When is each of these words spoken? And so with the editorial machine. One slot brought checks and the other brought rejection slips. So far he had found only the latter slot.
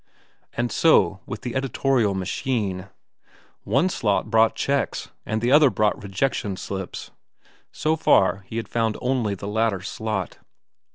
And 0.53 0.71
so 0.71 1.19
with 1.27 1.41
the 1.43 1.53
editorial 1.55 2.15
machine. 2.15 2.89
One 3.65 3.87
slot 3.87 4.31
brought 4.31 4.55
checks 4.55 5.11
and 5.27 5.43
the 5.43 5.51
other 5.51 5.69
brought 5.69 6.01
rejection 6.01 6.57
slips. 6.57 7.11
So 7.71 7.95
far 7.95 8.43
he 8.47 8.57
had 8.57 8.67
found 8.67 8.97
only 8.99 9.35
the 9.35 9.47
latter 9.47 9.81
slot. 9.81 10.39